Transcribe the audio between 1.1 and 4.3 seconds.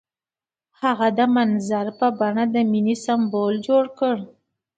د منظر په بڼه د مینې سمبول جوړ کړ.